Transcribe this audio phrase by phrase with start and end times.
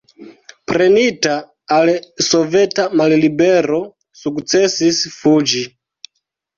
[0.71, 1.35] Prenita
[1.75, 1.91] al
[2.29, 3.85] soveta mallibero
[4.25, 5.67] sukcesis fuĝi.